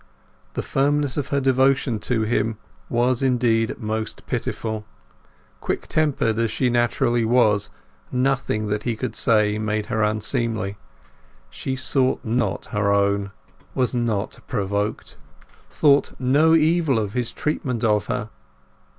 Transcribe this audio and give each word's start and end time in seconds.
The 0.53 0.63
firmness 0.63 1.15
of 1.15 1.27
her 1.27 1.39
devotion 1.39 1.99
to 1.99 2.23
him 2.23 2.57
was 2.89 3.21
indeed 3.21 3.69
almost 3.79 4.25
pitiful; 4.25 4.83
quick 5.59 5.85
tempered 5.85 6.39
as 6.39 6.49
she 6.49 6.71
naturally 6.71 7.23
was, 7.23 7.69
nothing 8.11 8.65
that 8.69 8.81
he 8.81 8.95
could 8.95 9.15
say 9.15 9.59
made 9.59 9.85
her 9.93 10.01
unseemly; 10.01 10.75
she 11.51 11.75
sought 11.75 12.25
not 12.25 12.65
her 12.73 12.91
own; 12.91 13.29
was 13.75 13.93
not 13.93 14.39
provoked; 14.47 15.17
thought 15.69 16.13
no 16.19 16.55
evil 16.55 16.97
of 16.97 17.13
his 17.13 17.31
treatment 17.31 17.83
of 17.83 18.07
her. 18.07 18.31